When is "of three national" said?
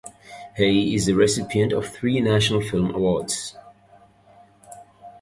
1.73-2.59